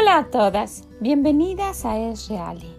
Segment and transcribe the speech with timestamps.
[0.00, 2.74] Hola a todas, bienvenidas a Es Reali,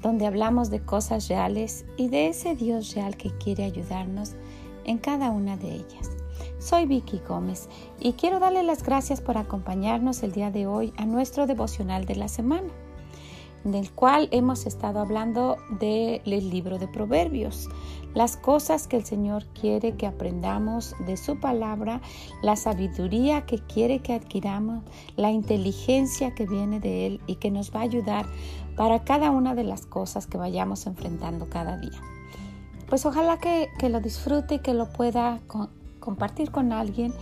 [0.00, 4.36] donde hablamos de cosas reales y de ese Dios real que quiere ayudarnos
[4.84, 6.12] en cada una de ellas.
[6.60, 11.04] Soy Vicky Gómez y quiero darle las gracias por acompañarnos el día de hoy a
[11.04, 12.68] nuestro devocional de la semana
[13.72, 17.68] del cual hemos estado hablando del libro de Proverbios,
[18.14, 22.00] las cosas que el Señor quiere que aprendamos de su palabra,
[22.42, 24.84] la sabiduría que quiere que adquiramos,
[25.16, 28.26] la inteligencia que viene de Él y que nos va a ayudar
[28.76, 32.00] para cada una de las cosas que vayamos enfrentando cada día.
[32.88, 35.40] Pues ojalá que, lo disfrute y que lo pueda
[36.00, 37.12] compartir con alguien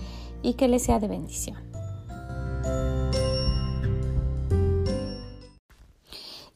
[0.42, 1.73] y que le sea de bendición.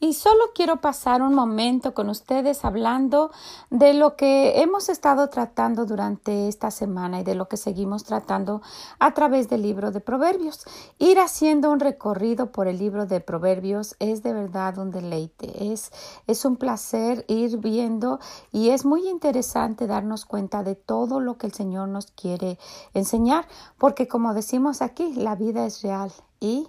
[0.09, 3.29] Y solo quiero pasar un momento con ustedes hablando
[3.69, 8.63] de lo que hemos estado tratando durante esta semana y de lo que seguimos tratando
[8.97, 10.65] a través del libro de Proverbios.
[10.97, 15.91] Ir haciendo un recorrido por el libro de Proverbios es de verdad un deleite, es,
[16.25, 18.19] es un placer ir viendo
[18.51, 22.57] y es muy interesante darnos cuenta de todo lo que el Señor nos quiere
[22.95, 26.67] enseñar, porque como decimos aquí, la vida es real y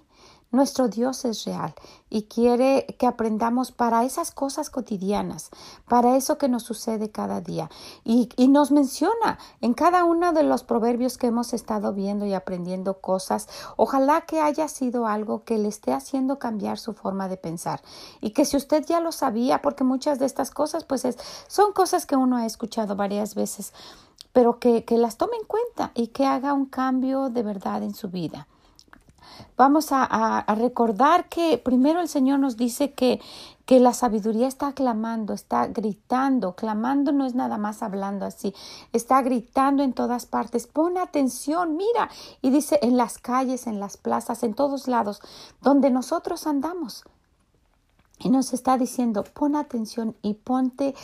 [0.51, 1.73] nuestro Dios es real
[2.09, 5.49] y quiere que aprendamos para esas cosas cotidianas,
[5.87, 7.69] para eso que nos sucede cada día.
[8.03, 12.99] Y, nos menciona en cada uno de los proverbios que hemos estado viendo y aprendiendo
[12.99, 13.47] cosas.
[13.77, 17.81] Ojalá que haya sido algo que le esté haciendo cambiar su forma de pensar.
[18.19, 21.07] Y que si usted ya lo sabía, porque muchas de estas cosas pues
[21.47, 23.73] son cosas que uno ha escuchado varias veces,
[24.33, 27.93] pero que, que las tome en cuenta y que haga un cambio de verdad en
[27.93, 28.49] su vida.
[29.57, 33.21] Vamos a, recordar que primero el Señor nos dice que,
[33.65, 36.55] que la sabiduría está clamando, está gritando.
[36.55, 38.53] Clamando no es nada más hablando así,
[38.93, 40.67] está gritando en todas partes.
[40.67, 42.09] Pon atención, mira.
[42.41, 45.21] Y dice en las calles, en las plazas, en todos lados,
[45.61, 47.03] donde nosotros andamos.
[48.19, 50.95] Y nos está diciendo, pon atención y ponte,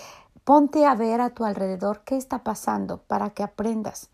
[0.43, 4.09] ponte a ver a tu alrededor qué está pasando para que aprendas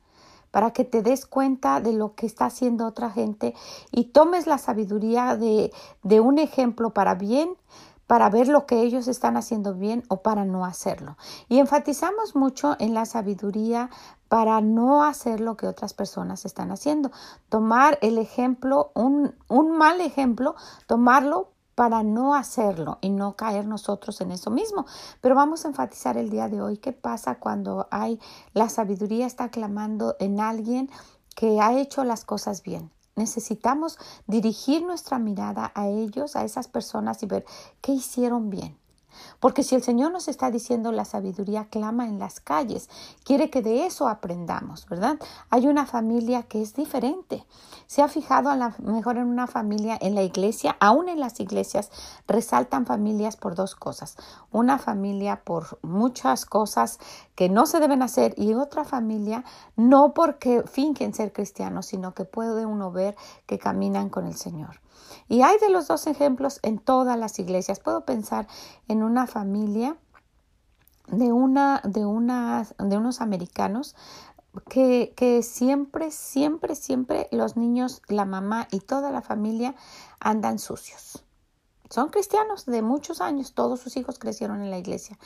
[0.53, 3.55] para que te des cuenta de lo que está haciendo otra gente
[3.91, 7.57] y tomes la sabiduría de, de un ejemplo para bien
[8.05, 11.17] para ver lo que ellos están haciendo bien o para no hacerlo.
[11.49, 13.89] Y enfatizamos mucho en la sabiduría
[14.27, 17.11] para no hacer lo que otras personas están haciendo.
[17.49, 20.55] Tomar el ejemplo, un, un mal ejemplo,
[20.85, 24.85] tomarlo para no hacerlo y no caer nosotros en eso mismo.
[25.21, 28.19] Pero vamos a enfatizar el día de hoy qué pasa cuando hay
[28.53, 30.89] la sabiduría está clamando en alguien
[31.35, 32.91] que ha hecho las cosas bien.
[33.15, 37.45] Necesitamos dirigir nuestra mirada a ellos, a esas personas y ver
[37.81, 38.77] qué hicieron bien.
[39.39, 42.89] Porque si el Señor nos está diciendo la sabiduría clama en las calles,
[43.23, 45.19] quiere que de eso aprendamos, ¿verdad?
[45.49, 47.45] Hay una familia que es diferente.
[47.87, 51.39] Se ha fijado a lo mejor en una familia en la iglesia, aún en las
[51.39, 51.91] iglesias
[52.27, 54.15] resaltan familias por dos cosas.
[54.51, 56.99] Una familia por muchas cosas
[57.35, 59.43] que no se deben hacer y otra familia
[59.75, 64.82] no porque fingen ser cristianos, sino que puede uno ver que caminan con el Señor.
[65.27, 67.79] Y hay de los dos ejemplos en todas las iglesias.
[67.79, 68.47] Puedo pensar
[68.87, 69.97] en una familia
[71.07, 73.95] de, una, de, unas, de unos americanos
[74.69, 79.75] que, que, siempre, siempre, siempre los niños, la mamá y toda la familia
[80.19, 81.23] andan sucios.
[81.93, 85.19] Son cristianos de muchos años, todos sus hijos crecieron en la iglesia.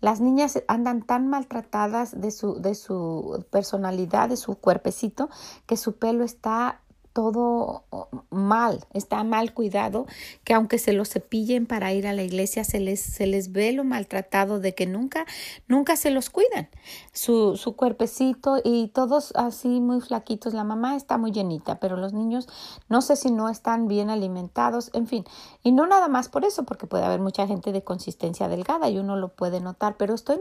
[0.00, 5.28] Las niñas andan tan maltratadas de su, de su personalidad, de su cuerpecito,
[5.66, 6.80] que su pelo está
[7.12, 7.84] todo
[8.30, 10.06] mal, está mal cuidado,
[10.44, 13.72] que aunque se los cepillen para ir a la iglesia, se les, se les ve
[13.72, 15.26] lo maltratado de que nunca,
[15.68, 16.68] nunca se los cuidan.
[17.12, 20.54] Su, su cuerpecito y todos así muy flaquitos.
[20.54, 22.48] La mamá está muy llenita, pero los niños
[22.88, 25.24] no sé si no están bien alimentados, en fin.
[25.62, 28.98] Y no nada más por eso, porque puede haber mucha gente de consistencia delgada y
[28.98, 30.38] uno lo puede notar, pero estoy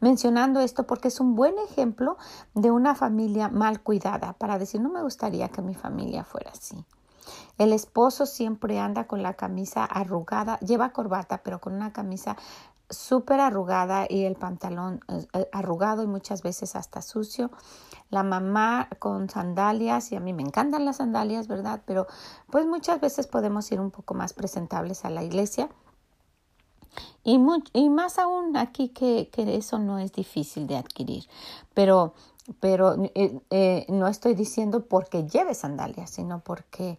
[0.00, 2.18] mencionando esto porque es un buen ejemplo
[2.54, 6.50] de una familia mal cuidada, para decir, no me gustaría que mi familia familia fuera
[6.50, 6.84] así.
[7.56, 12.36] El esposo siempre anda con la camisa arrugada, lleva corbata, pero con una camisa
[12.90, 17.50] súper arrugada y el pantalón eh, eh, arrugado y muchas veces hasta sucio.
[18.10, 21.80] La mamá con sandalias, y a mí me encantan las sandalias, ¿verdad?
[21.86, 22.06] Pero
[22.50, 25.68] pues muchas veces podemos ir un poco más presentables a la iglesia.
[27.22, 27.40] Y,
[27.72, 31.24] y más aún aquí que, que eso no es difícil de adquirir.
[31.72, 32.14] Pero
[32.60, 36.98] pero eh, eh, no estoy diciendo porque lleve sandalias, sino porque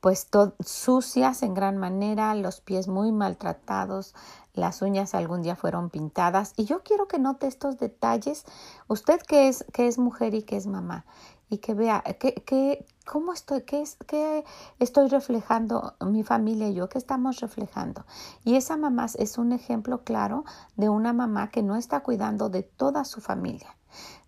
[0.00, 0.28] pues
[0.64, 4.14] sucias en gran manera, los pies muy maltratados,
[4.54, 8.44] las uñas algún día fueron pintadas y yo quiero que note estos detalles,
[8.86, 11.04] usted que es, que es mujer y que es mamá
[11.50, 13.62] y que vea qué, qué, ¿cómo estoy?
[13.62, 14.44] ¿Qué, es, ¿Qué
[14.78, 16.88] estoy reflejando mi familia y yo?
[16.88, 18.04] ¿Qué estamos reflejando?
[18.44, 20.44] Y esa mamá es un ejemplo claro
[20.76, 23.77] de una mamá que no está cuidando de toda su familia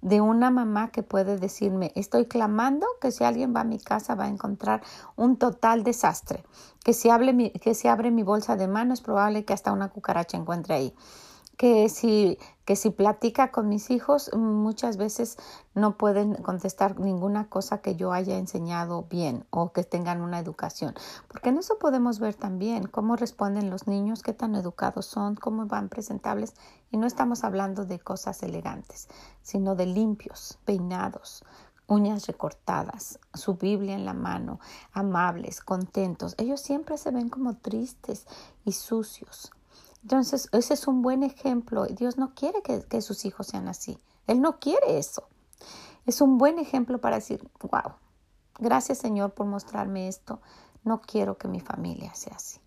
[0.02, 4.14] de una mamá que puede decirme, estoy clamando que si alguien va a mi casa
[4.14, 4.82] va a encontrar
[5.16, 6.44] un total desastre,
[6.84, 9.88] que si, hable que si abre mi bolsa de mano es probable que hasta una
[9.88, 10.94] cucaracha encuentre ahí
[11.60, 15.36] que si, que si platica con mis hijos muchas veces
[15.74, 20.94] no pueden contestar ninguna cosa que yo haya enseñado bien o que tengan una educación.
[21.28, 25.66] Porque en eso podemos ver también cómo responden los niños, qué tan educados son, cómo
[25.66, 26.54] van presentables.
[26.90, 29.08] Y no estamos hablando de cosas elegantes,
[29.42, 31.44] sino de limpios, peinados,
[31.88, 34.60] uñas recortadas, su Biblia en la mano,
[34.94, 36.34] amables, contentos.
[36.38, 38.26] Ellos siempre se ven como tristes
[38.64, 39.52] y sucios.
[40.02, 41.86] Entonces, ese es un buen ejemplo.
[41.86, 43.98] Dios no quiere que, sus hijos sean así.
[44.26, 45.28] Él no quiere eso.
[46.06, 47.94] Es un buen ejemplo para decir, wow,
[48.58, 50.40] gracias Señor por mostrarme esto.
[50.84, 52.58] No quiero que mi familia sea así.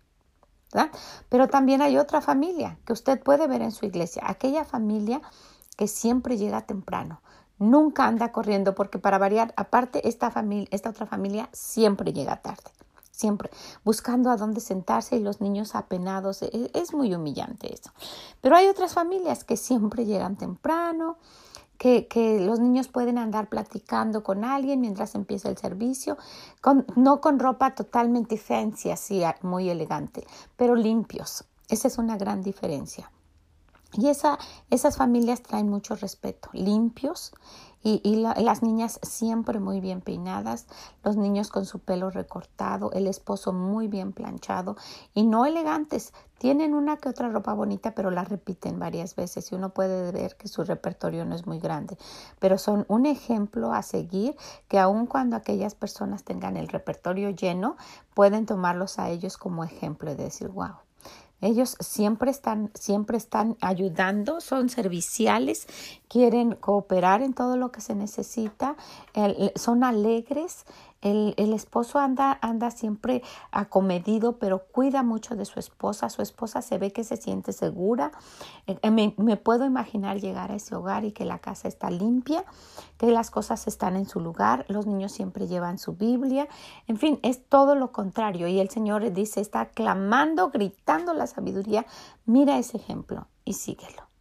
[1.28, 5.22] Pero también hay otra familia que usted puede ver en su iglesia, aquella familia
[5.76, 7.20] que siempre llega temprano,
[7.58, 12.73] nunca anda corriendo, porque para variar, aparte esta familia, esta otra familia siempre llega tarde
[13.14, 13.50] siempre
[13.84, 16.42] buscando a dónde sentarse y los niños apenados.
[16.42, 17.90] E, es, muy humillante eso.
[18.40, 21.16] Pero hay otras familias que siempre llegan temprano,
[21.78, 26.16] que, que, los niños pueden andar platicando con alguien mientras empieza el servicio,
[26.60, 30.26] con, no con ropa totalmente fancy, así muy elegante,
[30.56, 31.44] pero limpios.
[31.68, 33.10] Esa es una gran diferencia.
[33.96, 34.38] Y esa,
[34.70, 37.32] esas familias traen mucho respeto, limpios
[37.84, 40.66] y, las niñas siempre muy bien peinadas,
[41.04, 44.76] los niños con su pelo recortado, el esposo muy bien planchado
[45.12, 46.14] y no elegantes.
[46.38, 50.36] Tienen una que otra ropa bonita, pero la repiten varias veces y uno puede ver
[50.36, 51.98] que su repertorio no es muy grande.
[52.38, 54.34] Pero son un ejemplo a seguir
[54.68, 57.76] que aun cuando aquellas personas tengan el repertorio lleno,
[58.14, 60.76] pueden tomarlos a ellos como ejemplo y decir, wow,
[61.44, 65.66] ellos siempre están, siempre están ayudando, son serviciales,
[66.14, 68.76] quieren cooperar en todo lo que se necesita,
[69.56, 70.64] son alegres,
[71.02, 73.20] el, el, esposo anda, anda siempre
[73.50, 76.08] acomedido, pero cuida mucho de su esposa.
[76.10, 78.12] Su esposa se ve que se siente segura.
[78.68, 82.44] Eh, me, me, puedo imaginar llegar a ese hogar y que la casa está limpia,
[82.96, 84.66] que las cosas están en su lugar.
[84.68, 86.46] Los niños siempre llevan su Biblia.
[86.86, 88.46] En fin, es todo lo contrario.
[88.46, 91.86] Y el Señor dice, está clamando, gritando la sabiduría.
[92.24, 94.13] Mira ese ejemplo y síguelo.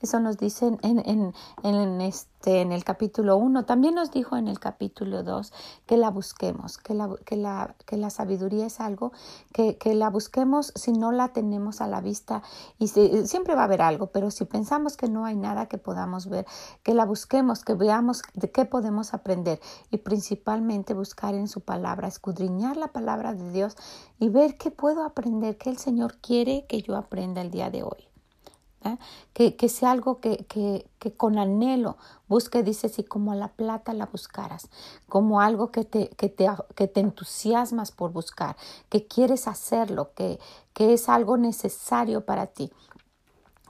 [0.00, 3.64] Eso nos dice en, en, este, en el capítulo 1.
[3.64, 5.52] También nos dijo en el capítulo 2
[5.86, 9.12] que la busquemos, que la, que la, que la sabiduría es algo
[9.52, 12.42] que, que, la busquemos si no la tenemos a la vista.
[12.78, 16.28] Y siempre va a haber algo, pero si pensamos que no hay nada que podamos
[16.28, 16.46] ver,
[16.82, 19.60] que la busquemos, que veamos de qué podemos aprender
[19.90, 23.76] y principalmente buscar en su palabra, escudriñar la palabra de Dios
[24.18, 27.84] y ver qué puedo aprender, qué el Señor quiere que yo aprenda el día de
[27.84, 28.13] hoy.
[29.32, 31.96] Que, que, sea algo que, que, que, con anhelo
[32.28, 34.68] busque, dice, si como la plata la buscaras,
[35.08, 38.56] como algo que te, que te, que te entusiasmas por buscar,
[38.88, 40.38] que quieres hacerlo, que,
[40.72, 42.70] que es algo necesario para ti.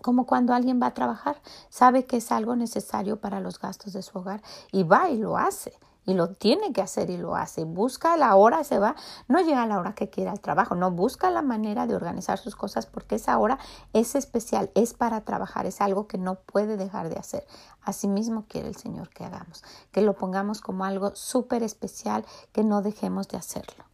[0.02, 1.40] Como cuando alguien va a trabajar,
[1.70, 5.38] sabe que es algo necesario para los gastos de su hogar y va y lo
[5.38, 5.72] hace
[6.06, 7.64] y lo tiene que hacer y lo hace.
[7.64, 8.96] Busca la hora, se va,
[9.28, 12.38] no llega a la hora que quiera al trabajo, no busca la manera de organizar
[12.38, 13.58] sus cosas porque esa hora
[13.92, 17.46] es especial, es para trabajar, es algo que no puede dejar de hacer.
[17.82, 22.82] Asimismo quiere el Señor que hagamos, que lo pongamos como algo súper especial, que no
[22.82, 23.84] dejemos de hacerlo.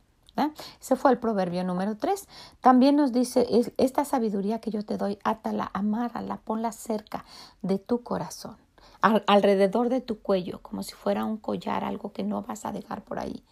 [0.81, 2.27] Ese fue el proverbio número 3.
[2.63, 7.27] También nos dice, esta sabiduría que yo te doy, átala, amárrala, ponla cerca
[7.61, 8.57] de tu corazón
[9.01, 13.03] alrededor de tu cuello, como si fuera un collar, algo que no vas a dejar
[13.05, 13.43] por ahí,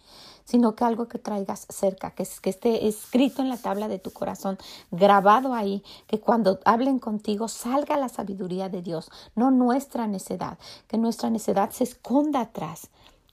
[0.45, 4.11] sino que algo que traigas cerca, que, que esté escrito en la tabla de tu
[4.11, 4.57] corazón,
[4.91, 10.97] grabado ahí, que cuando hablen contigo salga la sabiduría de Dios, no nuestra necedad, que
[10.97, 12.89] nuestra necedad se esconda atrás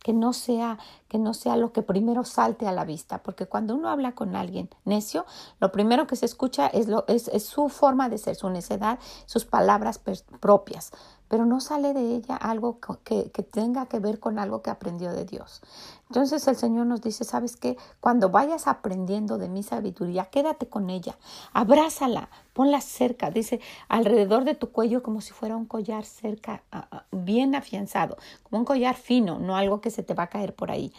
[0.07, 0.79] que no sea
[1.09, 4.37] que no sea lo que primero salte a la vista, porque cuando uno habla con
[4.37, 5.25] alguien necio,
[5.61, 9.45] lo primero que se escucha es, lo, es, su forma de ser, su necedad, sus
[9.45, 10.01] palabras
[10.41, 10.93] propias
[11.29, 15.13] pero no sale de ella algo que, que, tenga que ver con algo que aprendió
[15.13, 15.61] de Dios.
[16.09, 17.77] Entonces el Señor nos dice, ¿sabes qué?
[18.01, 21.17] Cuando vayas aprendiendo de mi sabiduría, quédate con ella,
[21.53, 26.63] abrázala, ponla cerca, dice, alrededor de tu cuello como si fuera un collar cerca,
[27.11, 30.71] bien afianzado, como un collar fino, no algo que se te va a caer por
[30.71, 30.93] ahí.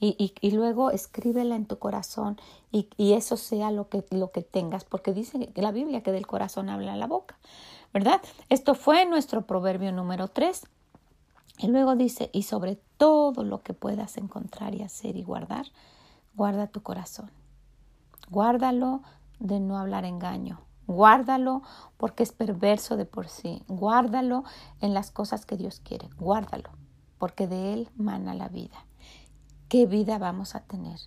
[0.00, 2.38] Y, y, luego escríbela en tu corazón
[2.70, 6.24] y, y, eso sea lo que, lo que tengas, porque dice la Biblia que del
[6.24, 7.36] corazón habla la boca.
[7.92, 8.20] ¿verdad?
[8.48, 10.66] Esto fue nuestro proverbio número 3.
[11.58, 15.66] Y luego dice, y sobre todo lo que puedas encontrar y hacer y guardar,
[16.34, 17.30] guarda tu corazón.
[18.30, 19.02] Guárdalo
[19.40, 20.60] de no hablar engaño.
[20.86, 21.62] Guárdalo
[21.96, 23.62] porque es perverso de por sí.
[23.66, 24.44] Guárdalo
[24.80, 26.08] en las cosas que Dios quiere.
[26.18, 26.70] Guárdalo
[27.18, 28.86] porque de Él mana la vida.
[29.68, 30.98] ¿Qué vida vamos a tener?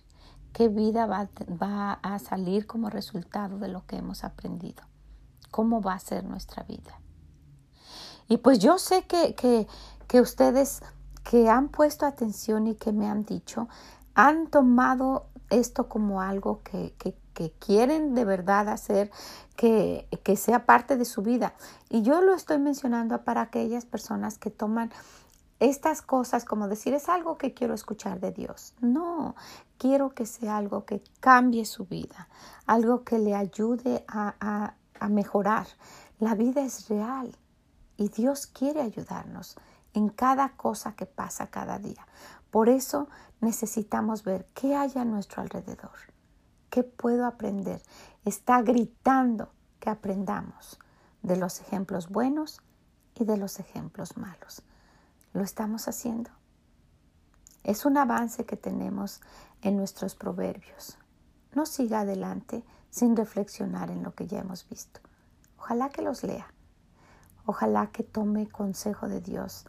[0.52, 4.84] ¿Qué vida va, a salir como resultado de lo que hemos aprendido?
[5.50, 7.00] ¿Cómo va a ser nuestra vida?
[8.28, 9.66] Y pues yo sé que, que,
[10.06, 10.82] que ustedes
[11.24, 13.68] que han puesto atención y que me han dicho,
[14.14, 17.14] han tomado esto como algo que, que,
[17.58, 19.10] quieren de verdad hacer,
[19.56, 21.54] que, que sea parte de su vida.
[21.88, 24.92] Y yo lo estoy mencionando para aquellas personas que toman
[25.62, 28.74] estas cosas como decir es algo que quiero escuchar de Dios.
[28.80, 29.36] No,
[29.78, 32.28] quiero que sea algo que cambie su vida,
[32.66, 35.68] algo que le ayude a, a, a mejorar.
[36.18, 37.36] La vida es real
[37.96, 39.54] y Dios quiere ayudarnos
[39.94, 42.08] en cada cosa que pasa cada día.
[42.50, 43.08] Por eso
[43.40, 45.96] necesitamos ver qué hay a nuestro alrededor,
[46.70, 47.80] qué puedo aprender.
[48.24, 50.80] Está gritando que aprendamos
[51.22, 52.60] de los ejemplos buenos
[53.14, 54.64] y de los ejemplos malos.
[55.32, 56.30] ¿Lo estamos haciendo?
[57.64, 59.20] Es un avance que tenemos
[59.62, 60.98] en nuestros proverbios.
[61.54, 65.00] No siga adelante sin reflexionar en lo que ya hemos visto.
[65.58, 66.52] Ojalá que los lea.
[67.46, 69.64] Ojalá que tome consejo de Dios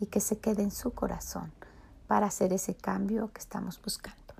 [0.00, 1.52] y que se quede en su corazón
[2.08, 4.34] para hacer ese cambio que estamos buscando.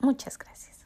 [0.00, 0.77] Muchas gracias.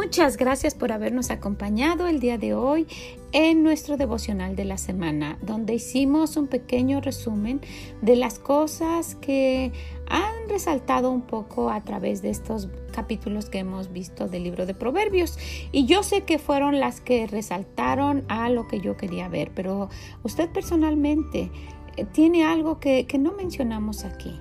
[0.00, 2.86] Muchas gracias por habernos acompañado el día de hoy
[3.32, 7.60] en nuestro devocional de la semana, donde hicimos un pequeño resumen
[8.00, 9.72] de las cosas que
[10.08, 14.74] han resaltado un poco a través de estos capítulos que hemos visto del libro de
[14.74, 15.36] Proverbios.
[15.72, 19.88] Y yo sé que fueron las que resaltaron a lo que yo quería ver, pero
[20.22, 21.50] usted personalmente
[21.96, 24.40] eh, tiene algo que, no mencionamos aquí.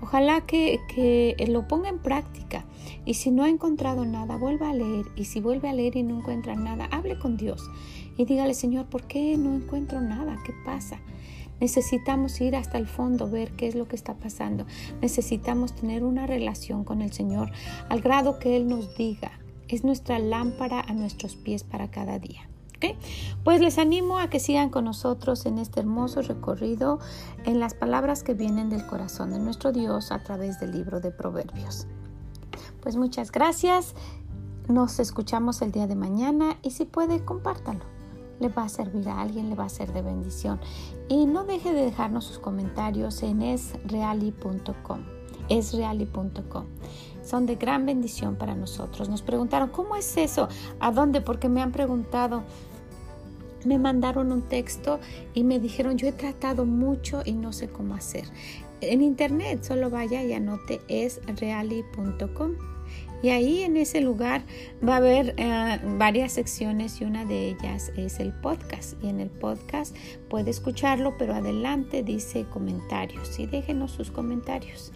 [0.00, 2.64] Ojalá que, que, lo ponga en práctica.
[3.04, 5.06] Y si no ha encontrado nada, vuelva a leer.
[5.16, 7.68] Y si vuelve a leer y no encuentra nada, hable con Dios.
[8.16, 10.38] Y dígale, Señor, ¿por qué no encuentro nada?
[10.44, 10.98] ¿Qué pasa?
[11.60, 14.66] Necesitamos ir hasta el fondo, ver qué es lo que está pasando.
[15.02, 17.50] Necesitamos tener una relación con el Señor
[17.88, 19.32] al grado que Él nos diga.
[19.68, 22.50] Es nuestra lámpara a nuestros pies para cada día.
[23.44, 26.98] Pues les animo a que sigan con nosotros en este hermoso recorrido
[27.44, 31.10] en las palabras que vienen del corazón de nuestro Dios a través del libro de
[31.10, 31.86] Proverbios.
[32.82, 33.94] Pues muchas gracias.
[34.68, 37.80] Nos escuchamos el día de mañana y si puede, compártalo.
[38.38, 40.60] Le va a servir a alguien, le va a ser de bendición.
[41.08, 45.00] Y no deje de dejarnos sus comentarios en esreali.com.
[45.48, 46.64] Esreali.com.
[47.22, 49.08] Son de gran bendición para nosotros.
[49.08, 50.48] Nos preguntaron, ¿cómo es eso?
[50.78, 51.20] ¿A dónde?
[51.20, 52.44] Porque me han preguntado
[53.64, 55.00] me mandaron un texto
[55.34, 58.24] y me dijeron, yo he tratado mucho y no sé cómo hacer.
[58.80, 62.52] En internet solo vaya y anote esreali.com.
[63.22, 64.42] Y ahí en ese lugar
[64.86, 68.94] va a haber eh, varias secciones y una de ellas es el podcast.
[69.02, 69.94] Y en el podcast
[70.28, 74.92] puede escucharlo, pero adelante dice comentarios y déjenos sus comentarios.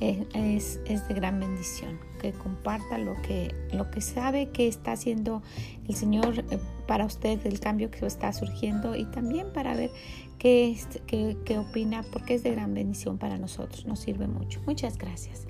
[0.00, 5.42] Es, es, de gran bendición que comparta lo que, lo que sabe que está haciendo
[5.88, 9.90] el Señor eh, para usted, el cambio que está surgiendo y también para ver
[10.38, 10.76] qué,
[11.06, 14.60] qué, qué opina, porque es de gran bendición para nosotros, nos sirve mucho.
[14.66, 15.46] Muchas gracias.